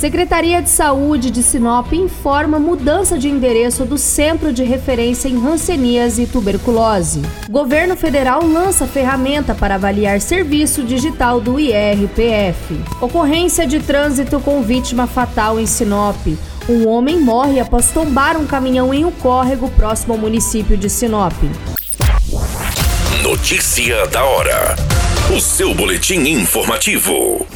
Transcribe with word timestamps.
Secretaria 0.00 0.62
de 0.62 0.70
Saúde 0.70 1.30
de 1.30 1.42
Sinop 1.42 1.92
informa 1.92 2.58
mudança 2.58 3.18
de 3.18 3.28
endereço 3.28 3.84
do 3.84 3.98
Centro 3.98 4.50
de 4.50 4.64
Referência 4.64 5.28
em 5.28 5.36
Hanseníase 5.36 6.22
e 6.22 6.26
Tuberculose. 6.26 7.20
Governo 7.50 7.94
Federal 7.94 8.42
lança 8.42 8.86
ferramenta 8.86 9.54
para 9.54 9.74
avaliar 9.74 10.18
serviço 10.22 10.84
digital 10.84 11.38
do 11.38 11.60
IRPF. 11.60 12.80
Ocorrência 12.98 13.66
de 13.66 13.78
trânsito 13.78 14.40
com 14.40 14.62
vítima 14.62 15.06
fatal 15.06 15.60
em 15.60 15.66
Sinop. 15.66 16.16
Um 16.66 16.88
homem 16.88 17.20
morre 17.20 17.60
após 17.60 17.90
tombar 17.90 18.38
um 18.38 18.46
caminhão 18.46 18.94
em 18.94 19.04
um 19.04 19.10
córrego 19.10 19.68
próximo 19.68 20.14
ao 20.14 20.18
município 20.18 20.78
de 20.78 20.88
Sinop. 20.88 21.34
Notícia 23.22 24.06
da 24.06 24.24
hora. 24.24 24.76
O 25.36 25.38
seu 25.38 25.74
boletim 25.74 26.20
informativo. 26.20 27.46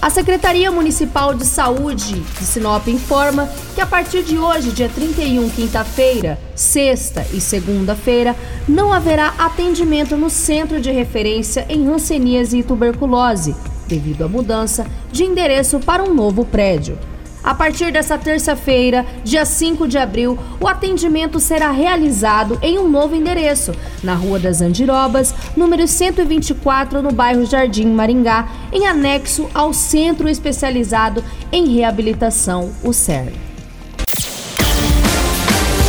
A 0.00 0.10
Secretaria 0.10 0.70
Municipal 0.70 1.34
de 1.34 1.44
Saúde 1.44 2.20
de 2.20 2.44
Sinop 2.44 2.86
informa 2.86 3.48
que 3.74 3.80
a 3.80 3.86
partir 3.86 4.22
de 4.22 4.38
hoje, 4.38 4.70
dia 4.70 4.88
31, 4.88 5.48
quinta-feira, 5.50 6.38
sexta 6.54 7.26
e 7.32 7.40
segunda-feira, 7.40 8.36
não 8.68 8.92
haverá 8.92 9.34
atendimento 9.38 10.16
no 10.16 10.28
Centro 10.28 10.80
de 10.80 10.90
Referência 10.90 11.66
em 11.68 11.88
Hanseníase 11.88 12.58
e 12.58 12.62
Tuberculose, 12.62 13.56
devido 13.88 14.22
à 14.22 14.28
mudança 14.28 14.86
de 15.10 15.24
endereço 15.24 15.80
para 15.80 16.04
um 16.04 16.14
novo 16.14 16.44
prédio. 16.44 16.98
A 17.46 17.54
partir 17.54 17.92
dessa 17.92 18.18
terça-feira, 18.18 19.06
dia 19.22 19.44
5 19.44 19.86
de 19.86 19.96
abril, 19.96 20.36
o 20.60 20.66
atendimento 20.66 21.38
será 21.38 21.70
realizado 21.70 22.58
em 22.60 22.76
um 22.76 22.88
novo 22.88 23.14
endereço, 23.14 23.72
na 24.02 24.14
Rua 24.14 24.40
das 24.40 24.60
Andirobas, 24.60 25.32
número 25.56 25.86
124, 25.86 27.00
no 27.00 27.12
bairro 27.12 27.46
Jardim 27.46 27.86
Maringá, 27.86 28.48
em 28.72 28.88
anexo 28.88 29.48
ao 29.54 29.72
Centro 29.72 30.28
Especializado 30.28 31.22
em 31.52 31.72
Reabilitação, 31.72 32.72
o 32.82 32.92
CER. 32.92 33.32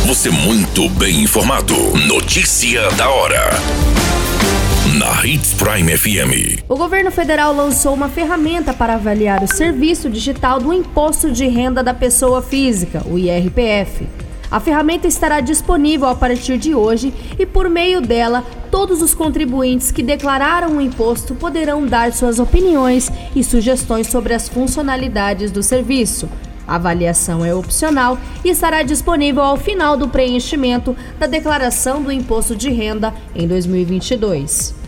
Você 0.06 0.30
muito 0.30 0.88
bem 0.90 1.24
informado. 1.24 1.74
Notícia 2.06 2.88
da 2.92 3.10
hora 3.10 3.97
Hits 5.28 5.52
Prime 5.52 5.94
FM. 5.94 6.64
O 6.66 6.74
governo 6.74 7.10
federal 7.10 7.54
lançou 7.54 7.92
uma 7.92 8.08
ferramenta 8.08 8.72
para 8.72 8.94
avaliar 8.94 9.42
o 9.42 9.46
serviço 9.46 10.08
digital 10.08 10.58
do 10.58 10.72
Imposto 10.72 11.30
de 11.30 11.46
Renda 11.46 11.82
da 11.84 11.92
Pessoa 11.92 12.40
Física, 12.40 13.02
o 13.04 13.18
IRPF. 13.18 14.08
A 14.50 14.58
ferramenta 14.58 15.06
estará 15.06 15.40
disponível 15.40 16.08
a 16.08 16.14
partir 16.14 16.56
de 16.56 16.74
hoje 16.74 17.12
e, 17.38 17.44
por 17.44 17.68
meio 17.68 18.00
dela, 18.00 18.42
todos 18.70 19.02
os 19.02 19.14
contribuintes 19.14 19.90
que 19.90 20.02
declararam 20.02 20.78
o 20.78 20.80
imposto 20.80 21.34
poderão 21.34 21.84
dar 21.86 22.10
suas 22.14 22.38
opiniões 22.38 23.12
e 23.36 23.44
sugestões 23.44 24.06
sobre 24.06 24.32
as 24.32 24.48
funcionalidades 24.48 25.50
do 25.50 25.62
serviço. 25.62 26.26
A 26.66 26.76
avaliação 26.76 27.44
é 27.44 27.54
opcional 27.54 28.16
e 28.42 28.48
estará 28.48 28.82
disponível 28.82 29.42
ao 29.42 29.58
final 29.58 29.94
do 29.94 30.08
preenchimento 30.08 30.96
da 31.18 31.26
declaração 31.26 32.02
do 32.02 32.10
imposto 32.10 32.56
de 32.56 32.70
renda 32.70 33.12
em 33.34 33.46
2022. 33.46 34.87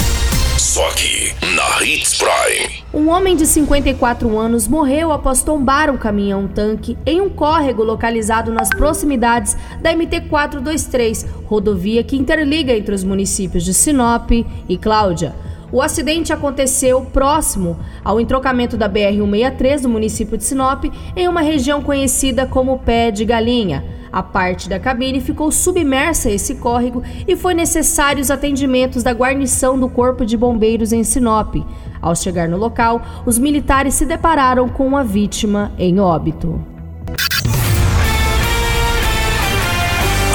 Só 0.71 0.87
aqui, 0.87 1.35
na 1.53 1.83
Hits 1.83 2.17
Prime. 2.17 2.81
Um 2.93 3.09
homem 3.09 3.35
de 3.35 3.45
54 3.45 4.39
anos 4.39 4.69
morreu 4.69 5.11
após 5.11 5.43
tombar 5.43 5.89
um 5.89 5.97
caminhão-tanque 5.97 6.97
em 7.05 7.19
um 7.19 7.29
córrego 7.29 7.83
localizado 7.83 8.53
nas 8.53 8.69
proximidades 8.69 9.57
da 9.81 9.93
MT-423, 9.93 11.25
rodovia 11.45 12.05
que 12.05 12.15
interliga 12.15 12.71
entre 12.71 12.95
os 12.95 13.03
municípios 13.03 13.65
de 13.65 13.73
Sinop 13.73 14.31
e 14.31 14.77
Cláudia. 14.77 15.35
O 15.71 15.81
acidente 15.81 16.33
aconteceu 16.33 17.01
próximo 17.01 17.79
ao 18.03 18.19
entrocamento 18.19 18.75
da 18.75 18.89
BR-163 18.89 19.81
do 19.81 19.89
município 19.89 20.37
de 20.37 20.43
Sinop, 20.43 20.85
em 21.15 21.27
uma 21.27 21.41
região 21.41 21.81
conhecida 21.81 22.45
como 22.45 22.79
Pé 22.79 23.09
de 23.09 23.23
Galinha. 23.23 23.83
A 24.11 24.21
parte 24.21 24.67
da 24.67 24.77
cabine 24.77 25.21
ficou 25.21 25.49
submersa 25.51 26.27
a 26.27 26.33
esse 26.33 26.55
córrego 26.55 27.01
e 27.25 27.35
foi 27.37 27.53
necessário 27.53 28.21
os 28.21 28.29
atendimentos 28.29 29.03
da 29.03 29.11
guarnição 29.11 29.79
do 29.79 29.87
Corpo 29.87 30.25
de 30.25 30.35
Bombeiros 30.35 30.91
em 30.91 31.03
Sinop. 31.03 31.55
Ao 32.01 32.13
chegar 32.13 32.49
no 32.49 32.57
local, 32.57 33.01
os 33.25 33.37
militares 33.37 33.93
se 33.93 34.05
depararam 34.05 34.67
com 34.67 34.97
a 34.97 35.03
vítima 35.03 35.71
em 35.77 35.99
óbito. 35.99 36.61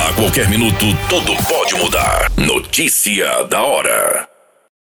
A 0.08 0.12
qualquer 0.14 0.48
minuto, 0.48 0.86
tudo 1.10 1.32
pode 1.47 1.74
mudar. 1.74 2.30
Notícia 2.38 3.44
da 3.44 3.62
hora. 3.62 4.35